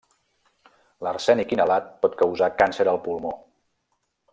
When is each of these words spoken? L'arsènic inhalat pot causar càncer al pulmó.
L'arsènic 1.07 1.53
inhalat 1.57 1.93
pot 2.07 2.17
causar 2.25 2.51
càncer 2.63 2.91
al 2.95 3.01
pulmó. 3.09 3.39